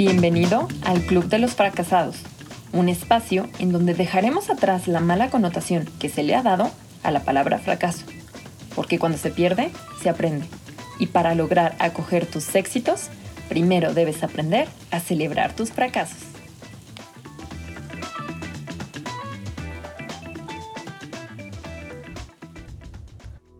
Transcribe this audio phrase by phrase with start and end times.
[0.00, 2.22] Bienvenido al Club de los Fracasados,
[2.72, 6.70] un espacio en donde dejaremos atrás la mala connotación que se le ha dado
[7.02, 8.06] a la palabra fracaso,
[8.74, 9.70] porque cuando se pierde,
[10.02, 10.46] se aprende.
[10.98, 13.10] Y para lograr acoger tus éxitos,
[13.50, 16.16] primero debes aprender a celebrar tus fracasos.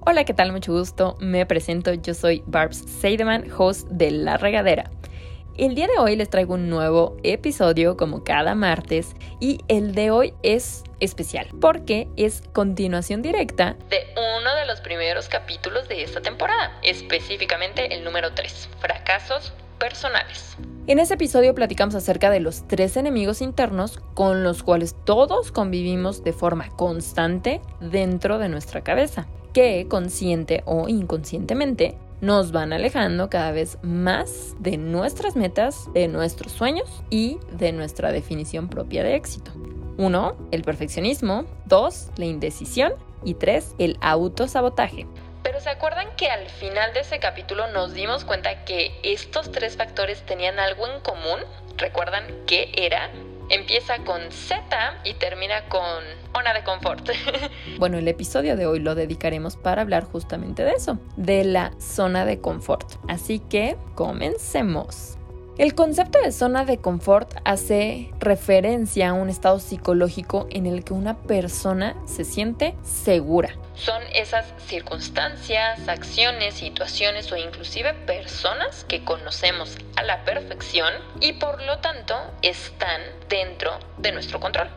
[0.00, 0.50] Hola, ¿qué tal?
[0.50, 1.16] Mucho gusto.
[1.20, 4.90] Me presento, yo soy Barbs Seideman, host de La Regadera
[5.56, 10.10] el día de hoy les traigo un nuevo episodio como cada martes y el de
[10.10, 16.20] hoy es especial porque es continuación directa de uno de los primeros capítulos de esta
[16.20, 20.56] temporada, específicamente el número 3, fracasos personales.
[20.86, 26.24] En ese episodio platicamos acerca de los tres enemigos internos con los cuales todos convivimos
[26.24, 33.52] de forma constante dentro de nuestra cabeza, que consciente o inconscientemente nos van alejando cada
[33.52, 39.52] vez más de nuestras metas, de nuestros sueños y de nuestra definición propia de éxito.
[39.98, 41.44] Uno, el perfeccionismo.
[41.66, 42.94] Dos, la indecisión.
[43.26, 45.06] Y tres, el autosabotaje.
[45.42, 49.76] Pero ¿se acuerdan que al final de ese capítulo nos dimos cuenta que estos tres
[49.76, 51.40] factores tenían algo en común?
[51.76, 53.10] ¿Recuerdan qué era?
[53.48, 57.08] Empieza con Z y termina con zona de confort.
[57.78, 62.24] bueno, el episodio de hoy lo dedicaremos para hablar justamente de eso, de la zona
[62.24, 62.94] de confort.
[63.08, 65.18] Así que comencemos.
[65.56, 70.94] El concepto de zona de confort hace referencia a un estado psicológico en el que
[70.94, 73.50] una persona se siente segura.
[73.76, 81.62] Son esas circunstancias, acciones, situaciones o inclusive personas que conocemos a la perfección y por
[81.62, 84.68] lo tanto están dentro de nuestro control.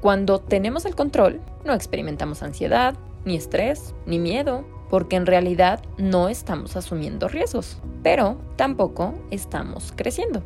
[0.00, 6.28] Cuando tenemos el control, no experimentamos ansiedad, ni estrés, ni miedo, porque en realidad no
[6.28, 10.42] estamos asumiendo riesgos, pero tampoco estamos creciendo.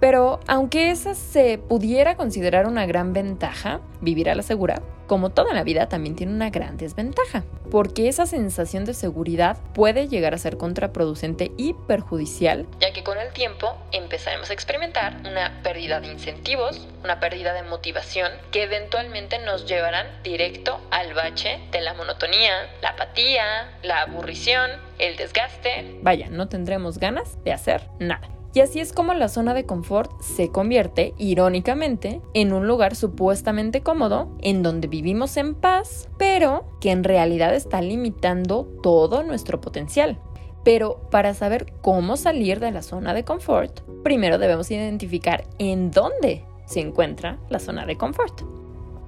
[0.00, 5.52] Pero aunque esa se pudiera considerar una gran ventaja, vivir a la segura, como toda
[5.52, 10.38] la vida también tiene una gran desventaja, porque esa sensación de seguridad puede llegar a
[10.38, 16.12] ser contraproducente y perjudicial, ya que con el tiempo empezaremos a experimentar una pérdida de
[16.12, 22.70] incentivos, una pérdida de motivación, que eventualmente nos llevarán directo al bache de la monotonía,
[22.80, 23.44] la apatía,
[23.82, 25.98] la aburrición, el desgaste.
[26.02, 28.39] Vaya, no tendremos ganas de hacer nada.
[28.52, 33.82] Y así es como la zona de confort se convierte, irónicamente, en un lugar supuestamente
[33.82, 40.18] cómodo, en donde vivimos en paz, pero que en realidad está limitando todo nuestro potencial.
[40.64, 46.44] Pero para saber cómo salir de la zona de confort, primero debemos identificar en dónde
[46.66, 48.42] se encuentra la zona de confort.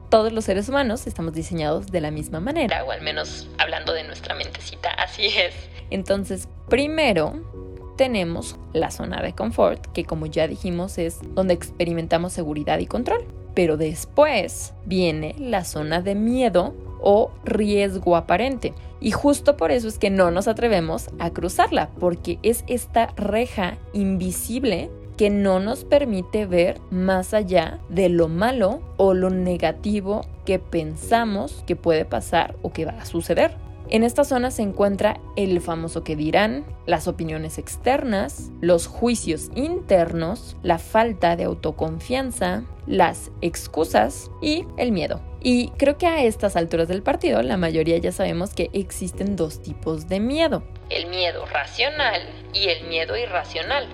[0.09, 4.05] Todos los seres humanos estamos diseñados de la misma manera, o al menos hablando de
[4.05, 5.55] nuestra mentecita, así es.
[5.91, 7.41] Entonces, primero
[7.97, 13.25] tenemos la zona de confort, que como ya dijimos es donde experimentamos seguridad y control.
[13.55, 18.73] Pero después viene la zona de miedo o riesgo aparente.
[19.01, 23.77] Y justo por eso es que no nos atrevemos a cruzarla, porque es esta reja
[23.93, 30.59] invisible que no nos permite ver más allá de lo malo o lo negativo que
[30.59, 33.62] pensamos que puede pasar o que va a suceder.
[33.93, 40.57] En esta zona se encuentra el famoso que dirán, las opiniones externas, los juicios internos,
[40.63, 45.21] la falta de autoconfianza, las excusas y el miedo.
[45.43, 49.61] Y creo que a estas alturas del partido la mayoría ya sabemos que existen dos
[49.61, 50.63] tipos de miedo.
[50.89, 52.23] El miedo racional
[52.55, 53.87] y el miedo irracional.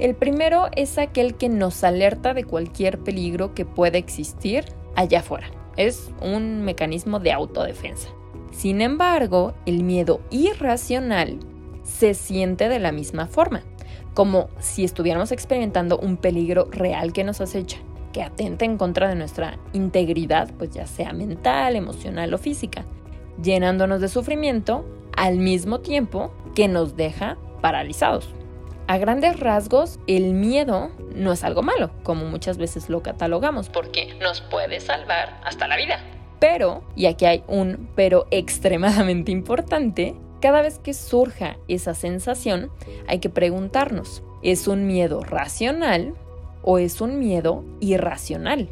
[0.00, 4.64] El primero es aquel que nos alerta de cualquier peligro que pueda existir
[4.96, 5.48] allá afuera.
[5.76, 8.08] Es un mecanismo de autodefensa.
[8.56, 11.38] Sin embargo, el miedo irracional
[11.82, 13.62] se siente de la misma forma,
[14.14, 17.78] como si estuviéramos experimentando un peligro real que nos acecha,
[18.12, 22.84] que atenta en contra de nuestra integridad, pues ya sea mental, emocional o física,
[23.42, 24.86] llenándonos de sufrimiento
[25.16, 28.32] al mismo tiempo que nos deja paralizados.
[28.86, 34.14] A grandes rasgos, el miedo no es algo malo, como muchas veces lo catalogamos, porque
[34.20, 36.13] nos puede salvar hasta la vida.
[36.46, 42.68] Pero, y aquí hay un pero extremadamente importante, cada vez que surja esa sensación
[43.08, 46.12] hay que preguntarnos, ¿es un miedo racional
[46.60, 48.68] o es un miedo irracional?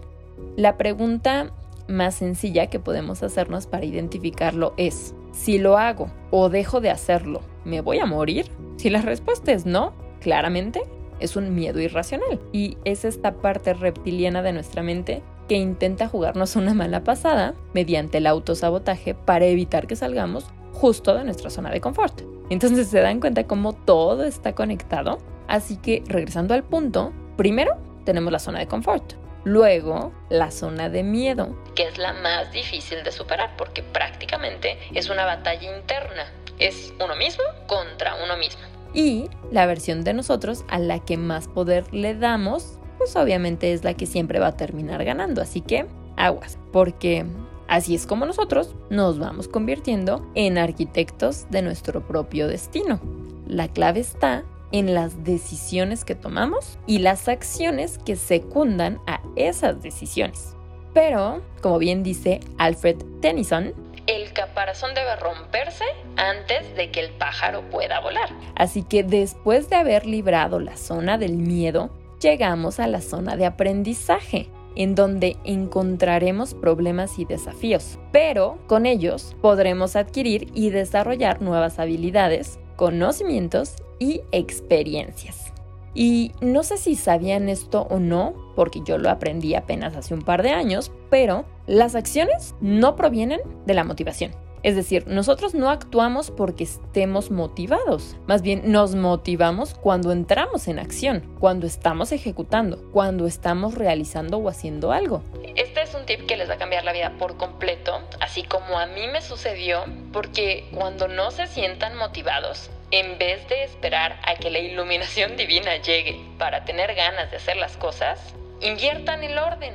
[0.54, 1.54] La pregunta
[1.88, 7.40] más sencilla que podemos hacernos para identificarlo es, si lo hago o dejo de hacerlo,
[7.64, 8.50] ¿me voy a morir?
[8.76, 10.82] Si la respuesta es no, claramente
[11.20, 12.38] es un miedo irracional.
[12.52, 18.18] Y es esta parte reptiliana de nuestra mente que intenta jugarnos una mala pasada mediante
[18.18, 22.22] el autosabotaje para evitar que salgamos justo de nuestra zona de confort.
[22.50, 25.18] Entonces se dan cuenta cómo todo está conectado.
[25.48, 29.14] Así que regresando al punto, primero tenemos la zona de confort.
[29.44, 35.10] Luego, la zona de miedo, que es la más difícil de superar porque prácticamente es
[35.10, 36.32] una batalla interna.
[36.58, 38.62] Es uno mismo contra uno mismo.
[38.94, 43.82] Y la versión de nosotros a la que más poder le damos, pues obviamente es
[43.82, 45.42] la que siempre va a terminar ganando.
[45.42, 47.26] Así que aguas, porque
[47.66, 53.00] así es como nosotros nos vamos convirtiendo en arquitectos de nuestro propio destino.
[53.48, 59.82] La clave está en las decisiones que tomamos y las acciones que secundan a esas
[59.82, 60.54] decisiones.
[60.94, 63.74] Pero, como bien dice Alfred Tennyson,
[64.06, 65.84] el caparazón debe romperse
[66.16, 68.28] antes de que el pájaro pueda volar.
[68.54, 71.90] Así que después de haber librado la zona del miedo,
[72.22, 79.36] llegamos a la zona de aprendizaje, en donde encontraremos problemas y desafíos, pero con ellos
[79.42, 85.52] podremos adquirir y desarrollar nuevas habilidades, conocimientos y experiencias.
[85.94, 90.22] Y no sé si sabían esto o no, porque yo lo aprendí apenas hace un
[90.22, 94.32] par de años, pero las acciones no provienen de la motivación.
[94.62, 100.78] Es decir, nosotros no actuamos porque estemos motivados, más bien nos motivamos cuando entramos en
[100.78, 105.24] acción, cuando estamos ejecutando, cuando estamos realizando o haciendo algo.
[105.56, 108.78] Este es un tip que les va a cambiar la vida por completo, así como
[108.78, 114.36] a mí me sucedió, porque cuando no se sientan motivados, en vez de esperar a
[114.36, 118.20] que la iluminación divina llegue para tener ganas de hacer las cosas,
[118.60, 119.74] inviertan el orden.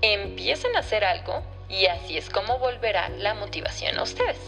[0.00, 4.38] Empiecen a hacer algo y así es como volverá la motivación a ustedes.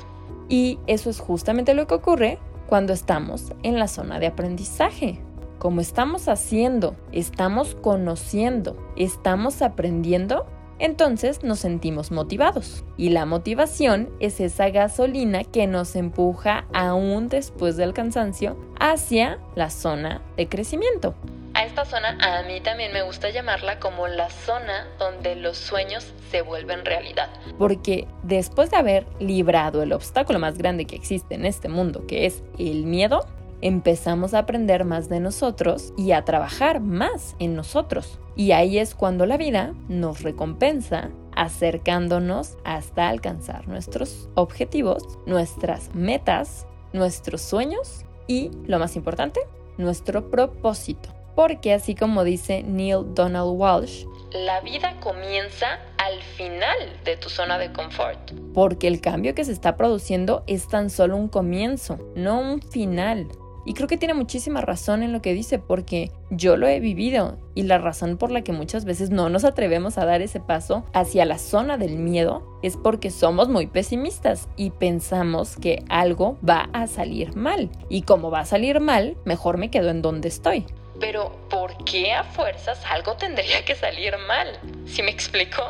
[0.48, 5.18] Y eso es justamente lo que ocurre cuando estamos en la zona de aprendizaje.
[5.58, 10.46] Como estamos haciendo, estamos conociendo, estamos aprendiendo,
[10.78, 12.84] entonces nos sentimos motivados.
[12.96, 19.70] Y la motivación es esa gasolina que nos empuja aún después del cansancio hacia la
[19.70, 21.14] zona de crecimiento.
[21.56, 26.12] A esta zona a mí también me gusta llamarla como la zona donde los sueños
[26.30, 27.30] se vuelven realidad.
[27.56, 32.26] Porque después de haber librado el obstáculo más grande que existe en este mundo, que
[32.26, 33.24] es el miedo,
[33.62, 38.20] empezamos a aprender más de nosotros y a trabajar más en nosotros.
[38.36, 46.66] Y ahí es cuando la vida nos recompensa acercándonos hasta alcanzar nuestros objetivos, nuestras metas,
[46.92, 49.40] nuestros sueños y, lo más importante,
[49.78, 51.15] nuestro propósito.
[51.36, 57.58] Porque así como dice Neil Donald Walsh, la vida comienza al final de tu zona
[57.58, 58.32] de confort.
[58.52, 63.28] Porque el cambio que se está produciendo es tan solo un comienzo, no un final.
[63.66, 67.36] Y creo que tiene muchísima razón en lo que dice porque yo lo he vivido
[67.56, 70.84] y la razón por la que muchas veces no nos atrevemos a dar ese paso
[70.92, 76.68] hacia la zona del miedo es porque somos muy pesimistas y pensamos que algo va
[76.72, 77.68] a salir mal.
[77.88, 80.64] Y como va a salir mal, mejor me quedo en donde estoy.
[81.00, 84.58] Pero ¿por qué a fuerzas algo tendría que salir mal?
[84.86, 85.62] ¿Si me explico?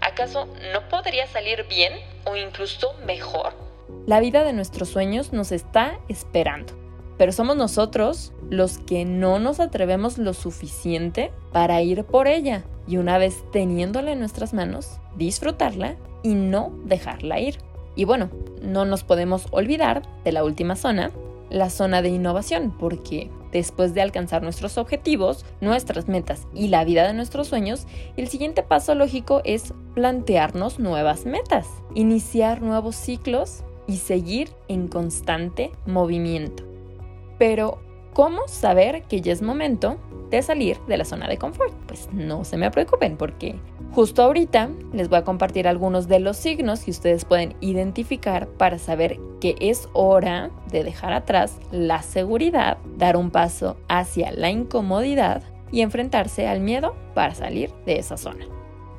[0.00, 1.92] ¿Acaso no podría salir bien
[2.24, 3.54] o incluso mejor?
[4.06, 6.84] La vida de nuestros sueños nos está esperando
[7.16, 12.96] pero somos nosotros los que no nos atrevemos lo suficiente para ir por ella y
[12.96, 17.58] una vez teniéndola en nuestras manos, disfrutarla y no dejarla ir.
[17.96, 18.30] Y bueno,
[18.62, 21.12] no nos podemos olvidar de la última zona,
[21.50, 27.06] la zona de innovación, porque después de alcanzar nuestros objetivos, nuestras metas y la vida
[27.06, 33.98] de nuestros sueños, el siguiente paso lógico es plantearnos nuevas metas, iniciar nuevos ciclos y
[33.98, 36.64] seguir en constante movimiento.
[37.38, 37.78] Pero,
[38.12, 39.98] ¿cómo saber que ya es momento
[40.30, 41.83] de salir de la zona de confort?
[41.94, 43.54] Pues no se me preocupen porque
[43.92, 48.78] justo ahorita les voy a compartir algunos de los signos que ustedes pueden identificar para
[48.78, 55.44] saber que es hora de dejar atrás la seguridad, dar un paso hacia la incomodidad
[55.70, 58.44] y enfrentarse al miedo para salir de esa zona.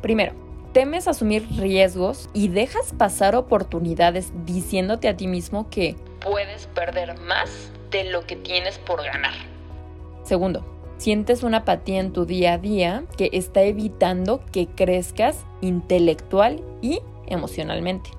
[0.01, 0.31] Primero,
[0.71, 7.73] temes asumir riesgos y dejas pasar oportunidades diciéndote a ti mismo que puedes perder más
[7.91, 9.33] de lo que tienes por ganar.
[10.23, 10.65] Segundo,
[10.97, 16.99] sientes una apatía en tu día a día que está evitando que crezcas intelectual y
[17.27, 18.11] emocionalmente.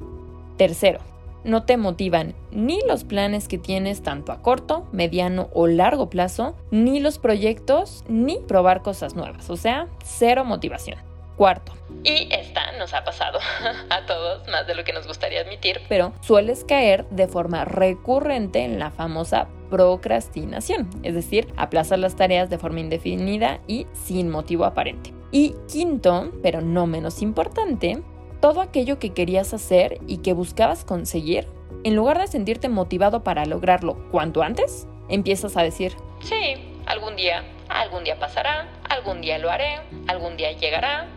[0.56, 1.00] Tercero,
[1.45, 6.56] no te motivan ni los planes que tienes tanto a corto, mediano o largo plazo,
[6.71, 11.06] ni los proyectos, ni probar cosas nuevas, o sea, cero motivación.
[11.37, 13.38] Cuarto, y esta nos ha pasado
[13.90, 18.64] a todos más de lo que nos gustaría admitir, pero sueles caer de forma recurrente
[18.64, 24.64] en la famosa procrastinación, es decir, aplazar las tareas de forma indefinida y sin motivo
[24.64, 25.12] aparente.
[25.33, 28.02] Y quinto, pero no menos importante,
[28.40, 31.49] todo aquello que querías hacer y que buscabas conseguir,
[31.85, 37.45] en lugar de sentirte motivado para lograrlo cuanto antes, empiezas a decir, sí, algún día,
[37.69, 41.09] algún día pasará, algún día lo haré, algún día llegará.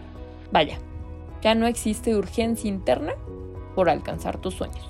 [0.52, 0.80] Vaya,
[1.42, 3.14] ya no existe urgencia interna
[3.76, 4.90] por alcanzar tus sueños.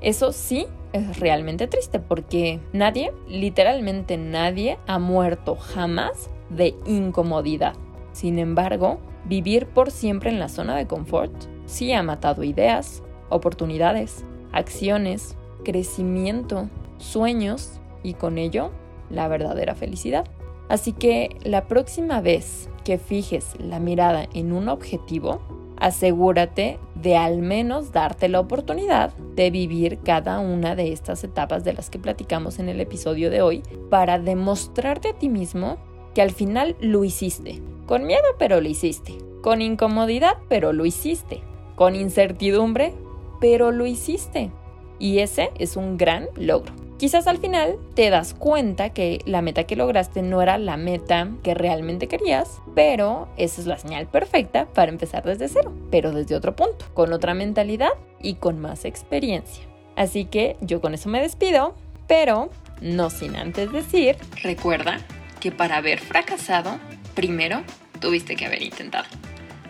[0.00, 7.74] Eso sí es realmente triste porque nadie, literalmente nadie, ha muerto jamás de incomodidad.
[8.12, 11.32] Sin embargo, vivir por siempre en la zona de confort
[11.66, 18.72] sí ha matado ideas, oportunidades, acciones, crecimiento, sueños y con ello
[19.10, 20.26] la verdadera felicidad.
[20.70, 25.40] Así que la próxima vez que fijes la mirada en un objetivo,
[25.76, 31.72] asegúrate de al menos darte la oportunidad de vivir cada una de estas etapas de
[31.72, 35.76] las que platicamos en el episodio de hoy para demostrarte a ti mismo
[36.14, 37.60] que al final lo hiciste.
[37.86, 39.18] Con miedo, pero lo hiciste.
[39.42, 41.42] Con incomodidad, pero lo hiciste.
[41.74, 42.94] Con incertidumbre,
[43.40, 44.52] pero lo hiciste.
[45.00, 46.89] Y ese es un gran logro.
[47.00, 51.30] Quizás al final te das cuenta que la meta que lograste no era la meta
[51.42, 56.34] que realmente querías, pero esa es la señal perfecta para empezar desde cero, pero desde
[56.34, 59.64] otro punto, con otra mentalidad y con más experiencia.
[59.96, 61.74] Así que yo con eso me despido,
[62.06, 62.50] pero
[62.82, 64.98] no sin antes decir, recuerda
[65.40, 66.78] que para haber fracasado,
[67.14, 67.62] primero
[67.98, 69.06] tuviste que haber intentado.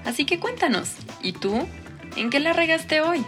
[0.04, 1.64] Así que cuéntanos, ¿y tú?
[2.16, 3.24] ¿En qué la regaste hoy?